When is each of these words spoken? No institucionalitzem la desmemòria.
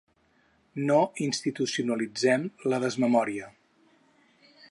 No 0.87 0.95
institucionalitzem 1.25 2.47
la 2.73 2.81
desmemòria. 2.85 3.53